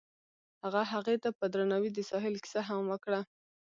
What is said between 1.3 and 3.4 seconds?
په درناوي د ساحل کیسه هم وکړه.